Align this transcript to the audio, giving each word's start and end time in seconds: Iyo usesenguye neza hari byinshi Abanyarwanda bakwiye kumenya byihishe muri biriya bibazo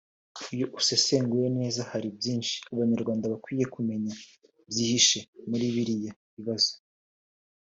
Iyo 0.55 0.65
usesenguye 0.79 1.47
neza 1.59 1.81
hari 1.91 2.07
byinshi 2.17 2.55
Abanyarwanda 2.73 3.31
bakwiye 3.33 3.65
kumenya 3.75 4.13
byihishe 4.69 5.19
muri 5.49 5.65
biriya 5.75 6.11
bibazo 6.35 6.73